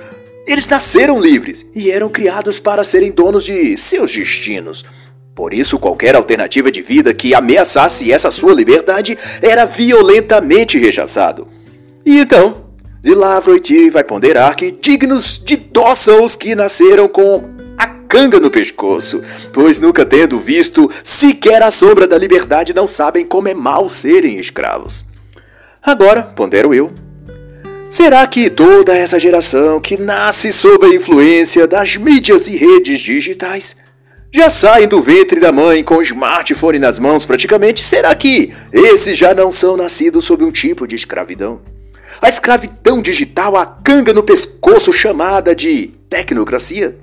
Eles 0.46 0.68
nasceram 0.68 1.20
livres 1.20 1.66
e 1.74 1.90
eram 1.90 2.08
criados 2.08 2.58
para 2.58 2.84
serem 2.84 3.10
donos 3.10 3.44
de 3.44 3.76
seus 3.76 4.12
destinos. 4.12 4.84
Por 5.34 5.52
isso, 5.52 5.78
qualquer 5.78 6.14
alternativa 6.14 6.70
de 6.70 6.80
vida 6.80 7.12
que 7.12 7.34
ameaçasse 7.34 8.10
essa 8.10 8.30
sua 8.30 8.54
liberdade 8.54 9.18
era 9.42 9.66
violentamente 9.66 10.78
rechaçado. 10.78 11.46
E 12.06 12.20
então, 12.20 12.65
de 13.06 13.14
Lavroiti 13.14 13.88
vai 13.88 14.02
ponderar 14.02 14.56
que 14.56 14.72
dignos 14.72 15.38
de 15.38 15.56
dó 15.56 15.94
são 15.94 16.24
os 16.24 16.34
que 16.34 16.56
nasceram 16.56 17.06
com 17.06 17.44
a 17.78 17.86
canga 17.86 18.40
no 18.40 18.50
pescoço, 18.50 19.22
pois 19.52 19.78
nunca 19.78 20.04
tendo 20.04 20.40
visto 20.40 20.90
sequer 21.04 21.62
a 21.62 21.70
sombra 21.70 22.08
da 22.08 22.18
liberdade 22.18 22.74
não 22.74 22.88
sabem 22.88 23.24
como 23.24 23.46
é 23.46 23.54
mal 23.54 23.88
serem 23.88 24.40
escravos. 24.40 25.04
Agora, 25.80 26.20
pondero 26.20 26.74
eu, 26.74 26.92
será 27.88 28.26
que 28.26 28.50
toda 28.50 28.96
essa 28.96 29.20
geração 29.20 29.80
que 29.80 29.96
nasce 29.96 30.50
sob 30.50 30.84
a 30.84 30.92
influência 30.92 31.64
das 31.68 31.96
mídias 31.96 32.48
e 32.48 32.56
redes 32.56 32.98
digitais 32.98 33.76
já 34.34 34.50
saem 34.50 34.88
do 34.88 35.00
ventre 35.00 35.38
da 35.38 35.52
mãe 35.52 35.84
com 35.84 35.98
o 35.98 36.02
smartphone 36.02 36.80
nas 36.80 36.98
mãos 36.98 37.24
praticamente? 37.24 37.84
Será 37.84 38.12
que 38.16 38.52
esses 38.72 39.16
já 39.16 39.32
não 39.32 39.52
são 39.52 39.76
nascidos 39.76 40.24
sob 40.24 40.42
um 40.42 40.50
tipo 40.50 40.88
de 40.88 40.96
escravidão? 40.96 41.75
A 42.20 42.28
escravidão 42.28 43.02
digital, 43.02 43.56
a 43.56 43.66
canga 43.66 44.12
no 44.12 44.22
pescoço 44.22 44.92
chamada 44.92 45.54
de 45.54 45.88
tecnocracia? 46.08 46.98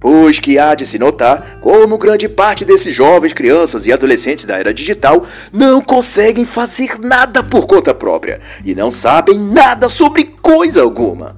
Pois 0.00 0.38
que 0.38 0.58
há 0.58 0.74
de 0.74 0.86
se 0.86 0.98
notar 0.98 1.58
como 1.60 1.98
grande 1.98 2.28
parte 2.28 2.64
desses 2.64 2.94
jovens, 2.94 3.32
crianças 3.32 3.84
e 3.86 3.92
adolescentes 3.92 4.44
da 4.44 4.56
era 4.56 4.72
digital 4.72 5.24
não 5.52 5.80
conseguem 5.80 6.44
fazer 6.44 6.98
nada 7.00 7.42
por 7.42 7.66
conta 7.66 7.92
própria 7.92 8.40
e 8.64 8.74
não 8.74 8.90
sabem 8.90 9.38
nada 9.38 9.88
sobre 9.88 10.24
coisa 10.40 10.82
alguma. 10.82 11.36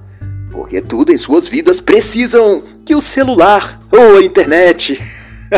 Porque 0.51 0.79
tudo 0.79 1.11
em 1.11 1.17
suas 1.17 1.47
vidas 1.47 1.79
precisam 1.79 2.61
que 2.85 2.93
o 2.93 3.01
celular 3.01 3.79
ou 3.91 4.17
a 4.17 4.21
internet 4.21 5.01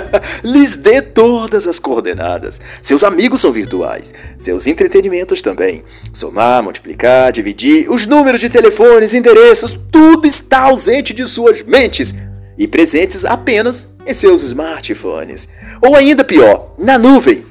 lhes 0.43 0.75
dê 0.75 1.01
todas 1.01 1.67
as 1.67 1.79
coordenadas. 1.79 2.59
Seus 2.81 3.03
amigos 3.03 3.41
são 3.41 3.51
virtuais, 3.51 4.13
seus 4.37 4.67
entretenimentos 4.67 5.41
também. 5.41 5.83
Somar, 6.13 6.63
multiplicar, 6.63 7.31
dividir, 7.31 7.89
os 7.89 8.07
números 8.07 8.41
de 8.41 8.49
telefones, 8.49 9.13
endereços, 9.13 9.77
tudo 9.91 10.27
está 10.27 10.61
ausente 10.61 11.13
de 11.13 11.27
suas 11.27 11.63
mentes 11.63 12.13
e 12.57 12.67
presentes 12.67 13.25
apenas 13.25 13.93
em 14.05 14.13
seus 14.13 14.43
smartphones. 14.43 15.47
Ou 15.81 15.95
ainda 15.95 16.23
pior, 16.23 16.73
na 16.77 16.97
nuvem. 16.97 17.45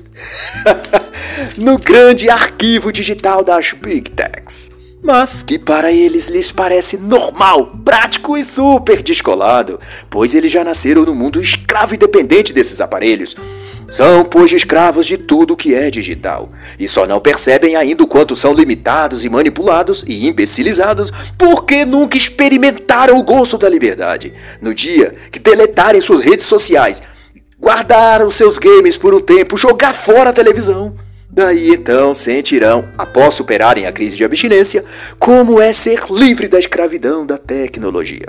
no 1.56 1.78
grande 1.78 2.28
arquivo 2.28 2.92
digital 2.92 3.42
das 3.42 3.72
Big 3.72 4.10
Techs 4.10 4.81
mas 5.02 5.42
que 5.42 5.58
para 5.58 5.92
eles 5.92 6.28
lhes 6.28 6.52
parece 6.52 6.96
normal, 6.96 7.78
prático 7.84 8.36
e 8.36 8.44
super 8.44 9.02
descolado, 9.02 9.80
pois 10.08 10.34
eles 10.34 10.52
já 10.52 10.62
nasceram 10.62 11.04
no 11.04 11.14
mundo 11.14 11.40
escravo 11.40 11.94
e 11.94 11.98
dependente 11.98 12.52
desses 12.52 12.80
aparelhos. 12.80 13.34
São, 13.88 14.24
pois, 14.24 14.52
escravos 14.52 15.04
de 15.04 15.18
tudo 15.18 15.56
que 15.56 15.74
é 15.74 15.90
digital, 15.90 16.50
e 16.78 16.86
só 16.86 17.06
não 17.06 17.20
percebem 17.20 17.74
ainda 17.74 18.04
o 18.04 18.06
quanto 18.06 18.36
são 18.36 18.54
limitados 18.54 19.24
e 19.24 19.28
manipulados 19.28 20.04
e 20.06 20.28
imbecilizados 20.28 21.12
porque 21.36 21.84
nunca 21.84 22.16
experimentaram 22.16 23.18
o 23.18 23.22
gosto 23.22 23.58
da 23.58 23.68
liberdade. 23.68 24.32
No 24.60 24.72
dia 24.72 25.12
que 25.30 25.38
deletarem 25.38 26.00
suas 26.00 26.22
redes 26.22 26.46
sociais, 26.46 27.02
guardar 27.58 28.24
os 28.24 28.34
seus 28.34 28.56
games 28.56 28.96
por 28.96 29.12
um 29.12 29.20
tempo, 29.20 29.58
jogar 29.58 29.94
fora 29.94 30.30
a 30.30 30.32
televisão, 30.32 30.96
Daí 31.32 31.70
então 31.70 32.12
sentirão, 32.12 32.86
após 32.98 33.32
superarem 33.32 33.86
a 33.86 33.92
crise 33.92 34.16
de 34.16 34.24
abstinência, 34.24 34.84
como 35.18 35.58
é 35.58 35.72
ser 35.72 36.04
livre 36.10 36.46
da 36.46 36.58
escravidão 36.58 37.24
da 37.24 37.38
tecnologia. 37.38 38.28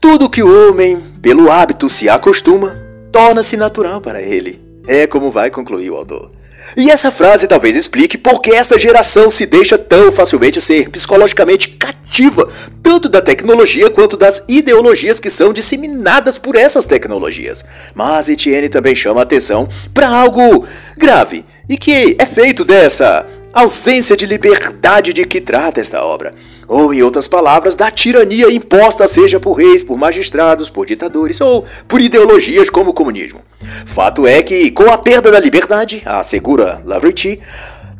Tudo 0.00 0.30
que 0.30 0.42
o 0.42 0.70
homem, 0.70 0.98
pelo 1.20 1.50
hábito, 1.50 1.90
se 1.90 2.08
acostuma, 2.08 2.80
torna-se 3.12 3.58
natural 3.58 4.00
para 4.00 4.22
ele. 4.22 4.62
É 4.88 5.06
como 5.06 5.30
vai 5.30 5.50
concluir 5.50 5.90
o 5.90 5.96
autor. 5.96 6.30
E 6.76 6.90
essa 6.90 7.10
frase 7.10 7.46
talvez 7.46 7.76
explique 7.76 8.16
por 8.16 8.40
que 8.40 8.52
essa 8.52 8.78
geração 8.78 9.30
se 9.30 9.44
deixa 9.44 9.76
tão 9.76 10.10
facilmente 10.10 10.60
ser 10.60 10.88
psicologicamente 10.88 11.68
cativa, 11.68 12.48
tanto 12.82 13.08
da 13.08 13.20
tecnologia 13.20 13.90
quanto 13.90 14.16
das 14.16 14.42
ideologias 14.48 15.20
que 15.20 15.28
são 15.28 15.52
disseminadas 15.52 16.38
por 16.38 16.56
essas 16.56 16.86
tecnologias. 16.86 17.64
Mas 17.94 18.28
Etienne 18.28 18.68
também 18.68 18.94
chama 18.94 19.22
atenção 19.22 19.68
para 19.92 20.08
algo 20.08 20.66
grave 20.96 21.44
e 21.68 21.76
que 21.76 22.16
é 22.18 22.26
feito 22.26 22.64
dessa 22.64 23.26
ausência 23.52 24.16
de 24.16 24.24
liberdade 24.24 25.12
de 25.12 25.24
que 25.26 25.40
trata 25.40 25.80
esta 25.80 26.02
obra. 26.02 26.34
ou, 26.68 26.94
em 26.94 27.02
outras 27.02 27.28
palavras, 27.28 27.74
da 27.74 27.90
tirania 27.90 28.50
imposta 28.50 29.06
seja 29.06 29.38
por 29.38 29.52
reis, 29.52 29.82
por 29.82 29.98
magistrados, 29.98 30.70
por 30.70 30.86
ditadores 30.86 31.38
ou 31.40 31.64
por 31.86 32.00
ideologias 32.00 32.70
como 32.70 32.90
o 32.90 32.94
comunismo. 32.94 33.40
Fato 33.84 34.26
é 34.26 34.42
que, 34.42 34.70
com 34.70 34.90
a 34.90 34.96
perda 34.96 35.30
da 35.30 35.38
liberdade, 35.38 36.02
assegura 36.06 36.82
Lavriti, 36.86 37.38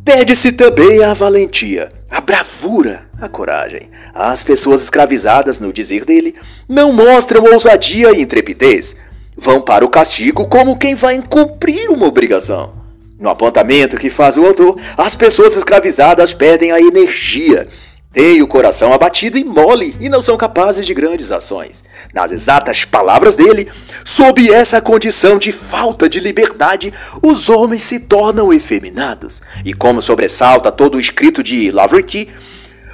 perde-se 0.03 0.53
também 0.53 1.05
a 1.05 1.13
valentia, 1.13 1.93
a 2.11 2.21
bravura, 2.21 3.05
a 3.21 3.29
coragem. 3.29 3.91
As 4.15 4.43
pessoas 4.43 4.83
escravizadas, 4.83 5.61
no 5.61 5.73
dizer 5.73 6.07
dele, 6.07 6.35
não 6.67 6.93
mostram 6.93 7.45
ousadia 7.53 8.13
e 8.13 8.23
intrepidez. 8.23 8.97
Vão 9.37 9.61
para 9.61 9.85
o 9.85 9.91
castigo 9.91 10.47
como 10.47 10.79
quem 10.79 10.95
vai 10.95 11.21
cumprir 11.23 11.91
uma 11.91 12.07
obrigação. 12.07 12.82
No 13.23 13.31
apontamento 13.31 13.99
que 13.99 14.11
faz 14.11 14.37
o 14.37 14.45
autor, 14.45 14.77
as 14.99 15.15
pessoas 15.15 15.57
escravizadas 15.57 16.35
perdem 16.35 16.73
a 16.73 16.81
energia, 16.81 17.69
têm 18.13 18.43
o 18.43 18.49
coração 18.49 18.93
abatido 18.93 19.39
e 19.39 19.45
mole 19.45 19.95
e 20.01 20.09
não 20.09 20.21
são 20.21 20.37
capazes 20.37 20.85
de 20.85 20.93
grandes 20.93 21.31
ações. 21.31 21.85
Nas 22.13 22.33
exatas 22.33 22.85
palavras 22.85 23.37
dele, 23.37 23.71
sob 24.05 24.51
essa 24.51 24.81
condição 24.81 25.39
de 25.39 25.53
falta 25.53 26.09
de 26.09 26.19
liberdade, 26.19 26.93
os 27.23 27.49
homens 27.49 27.83
se 27.83 28.01
tornam 28.01 28.53
efeminados. 28.53 29.41
E 29.65 29.73
como 29.73 30.03
sobressalta 30.03 30.73
todo 30.73 30.97
o 30.97 31.01
escrito 31.01 31.45
de 31.45 31.71
Laverty, 31.71 32.29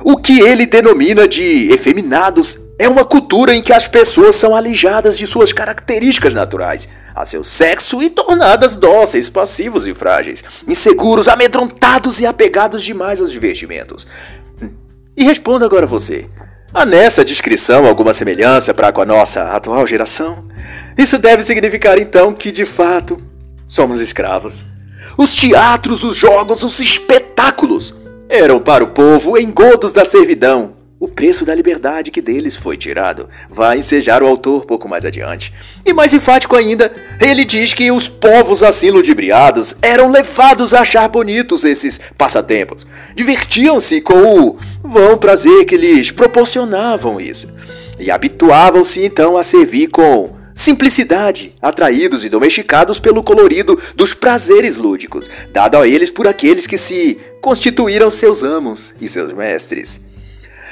o 0.02 0.14
que 0.14 0.40
ele 0.40 0.66
denomina 0.66 1.26
de 1.26 1.72
efeminados 1.72 2.58
é 2.78 2.88
uma 2.88 3.04
cultura 3.04 3.56
em 3.56 3.62
que 3.62 3.72
as 3.72 3.88
pessoas 3.88 4.36
são 4.36 4.54
alijadas 4.54 5.18
de 5.18 5.26
suas 5.26 5.52
características 5.52 6.34
naturais, 6.34 6.88
a 7.20 7.24
seu 7.24 7.42
sexo 7.42 8.02
e 8.02 8.10
tornadas 8.10 8.76
dóceis, 8.76 9.28
passivos 9.28 9.86
e 9.86 9.92
frágeis, 9.92 10.44
inseguros, 10.66 11.28
amedrontados 11.28 12.20
e 12.20 12.26
apegados 12.26 12.82
demais 12.82 13.20
aos 13.20 13.32
divertimentos. 13.32 14.06
E 15.16 15.24
responda 15.24 15.66
agora 15.66 15.86
você. 15.86 16.28
Há 16.72 16.84
nessa 16.84 17.24
descrição 17.24 17.86
alguma 17.86 18.12
semelhança 18.12 18.74
para 18.74 18.92
com 18.92 19.00
a 19.00 19.06
nossa 19.06 19.54
atual 19.54 19.86
geração? 19.86 20.44
Isso 20.96 21.18
deve 21.18 21.42
significar 21.42 21.98
então 21.98 22.32
que, 22.32 22.52
de 22.52 22.64
fato, 22.64 23.18
somos 23.66 24.00
escravos. 24.00 24.64
Os 25.16 25.34
teatros, 25.34 26.04
os 26.04 26.14
jogos, 26.14 26.62
os 26.62 26.78
espetáculos 26.78 27.94
eram 28.28 28.60
para 28.60 28.84
o 28.84 28.88
povo 28.88 29.38
engodos 29.38 29.92
da 29.92 30.04
servidão, 30.04 30.76
o 31.00 31.06
preço 31.06 31.44
da 31.44 31.54
liberdade 31.54 32.10
que 32.10 32.20
deles 32.20 32.56
foi 32.56 32.76
tirado. 32.76 33.28
Vai 33.48 33.78
ensejar 33.78 34.22
o 34.22 34.26
autor 34.26 34.64
pouco 34.64 34.88
mais 34.88 35.04
adiante. 35.04 35.52
E 35.86 35.92
mais 35.92 36.12
enfático 36.12 36.56
ainda, 36.56 36.92
ele 37.20 37.44
diz 37.44 37.72
que 37.72 37.90
os 37.92 38.08
povos 38.08 38.64
assim 38.64 38.90
ludibriados 38.90 39.76
eram 39.80 40.10
levados 40.10 40.74
a 40.74 40.80
achar 40.80 41.08
bonitos 41.08 41.64
esses 41.64 42.00
passatempos. 42.16 42.84
Divertiam-se 43.14 44.00
com 44.00 44.40
o 44.40 44.58
vão 44.82 45.16
prazer 45.16 45.64
que 45.66 45.76
lhes 45.76 46.10
proporcionavam 46.10 47.20
isso. 47.20 47.48
E 47.98 48.10
habituavam-se 48.10 49.04
então 49.04 49.36
a 49.36 49.42
servir 49.44 49.88
com 49.88 50.36
simplicidade, 50.52 51.54
atraídos 51.62 52.24
e 52.24 52.28
domesticados 52.28 52.98
pelo 52.98 53.22
colorido 53.22 53.78
dos 53.94 54.12
prazeres 54.12 54.76
lúdicos, 54.76 55.30
dado 55.52 55.76
a 55.76 55.86
eles 55.86 56.10
por 56.10 56.26
aqueles 56.26 56.66
que 56.66 56.76
se 56.76 57.16
constituíram 57.40 58.10
seus 58.10 58.42
amos 58.42 58.92
e 59.00 59.08
seus 59.08 59.32
mestres. 59.32 60.07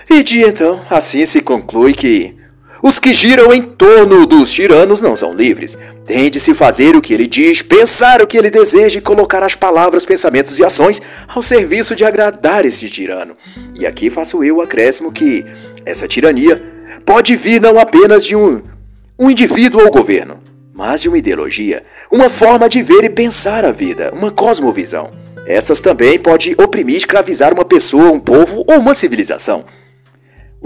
E 0.08 0.22
de 0.22 0.40
então, 0.40 0.80
assim 0.88 1.26
se 1.26 1.40
conclui 1.40 1.92
que 1.92 2.36
os 2.82 3.00
que 3.00 3.12
giram 3.12 3.52
em 3.52 3.62
torno 3.62 4.25
dos 4.26 4.52
tiranos 4.52 5.02
não 5.02 5.16
são 5.16 5.34
livres. 5.34 5.76
Tem 6.04 6.30
de 6.30 6.38
se 6.38 6.54
fazer 6.54 6.94
o 6.94 7.00
que 7.00 7.12
ele 7.12 7.26
diz, 7.26 7.60
pensar 7.60 8.22
o 8.22 8.26
que 8.26 8.38
ele 8.38 8.48
deseja 8.48 8.98
e 8.98 9.02
colocar 9.02 9.42
as 9.42 9.56
palavras, 9.56 10.04
pensamentos 10.04 10.58
e 10.58 10.64
ações 10.64 11.02
ao 11.26 11.42
serviço 11.42 11.96
de 11.96 12.04
agradar 12.04 12.64
este 12.64 12.88
tirano. 12.88 13.34
E 13.75 13.84
aqui 13.84 14.08
faço 14.08 14.44
eu 14.44 14.58
o 14.58 14.60
acréscimo 14.60 15.10
que 15.10 15.44
essa 15.84 16.06
tirania 16.06 16.62
pode 17.04 17.34
vir 17.34 17.60
não 17.60 17.78
apenas 17.78 18.25
de 18.25 18.36
um, 18.36 18.62
um 19.19 19.30
indivíduo 19.30 19.82
ou 19.82 19.90
governo, 19.90 20.38
mas 20.73 21.02
de 21.02 21.08
uma 21.08 21.19
ideologia, 21.19 21.82
uma 22.12 22.28
forma 22.28 22.69
de 22.69 22.82
ver 22.82 23.02
e 23.02 23.10
pensar 23.10 23.64
a 23.64 23.73
vida, 23.73 24.12
uma 24.14 24.30
cosmovisão. 24.30 25.10
Essas 25.47 25.80
também 25.80 26.19
pode 26.19 26.54
oprimir 26.58 26.95
e 26.95 26.99
escravizar 26.99 27.52
uma 27.52 27.64
pessoa, 27.64 28.12
um 28.12 28.21
povo 28.21 28.64
ou 28.69 28.78
uma 28.78 28.95
civilização. 28.95 29.64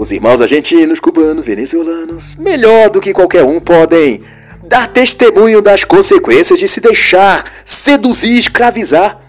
Os 0.01 0.11
irmãos 0.11 0.41
argentinos, 0.41 0.99
cubanos, 0.99 1.45
venezuelanos, 1.45 2.35
melhor 2.35 2.89
do 2.89 2.99
que 2.99 3.13
qualquer 3.13 3.43
um, 3.43 3.59
podem 3.59 4.19
dar 4.63 4.87
testemunho 4.87 5.61
das 5.61 5.83
consequências 5.83 6.57
de 6.57 6.67
se 6.67 6.81
deixar 6.81 7.43
seduzir 7.63 8.35
escravizar 8.35 9.21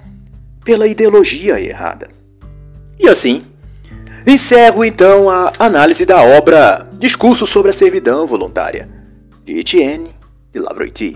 pela 0.65 0.87
ideologia 0.87 1.61
errada. 1.61 2.09
E 2.99 3.07
assim, 3.07 3.43
encerro 4.27 4.83
então 4.83 5.29
a 5.29 5.53
análise 5.59 6.07
da 6.07 6.23
obra 6.23 6.89
Discurso 6.99 7.45
sobre 7.45 7.69
a 7.69 7.75
Servidão 7.75 8.27
Voluntária, 8.27 8.89
de 9.45 9.59
Etienne 9.59 10.09
de 10.51 10.59
Lavroiti. 10.59 11.15